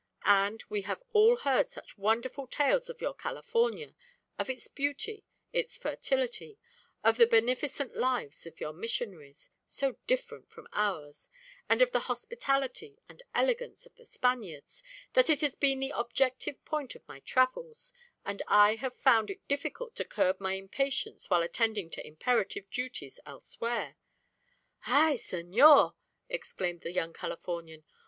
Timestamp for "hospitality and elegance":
12.09-13.85